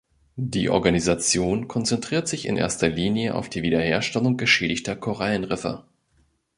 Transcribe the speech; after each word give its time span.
Die 0.35 0.67
Organisation 0.71 1.67
konzentriert 1.67 2.27
sich 2.27 2.47
in 2.47 2.57
erster 2.57 2.89
Linie 2.89 3.35
auf 3.35 3.49
die 3.49 3.61
Wiederherstellung 3.61 4.35
geschädigter 4.35 4.95
Korallenriffe. 4.95 5.83